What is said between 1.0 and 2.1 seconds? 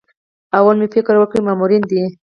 وکړ مامورینې دي.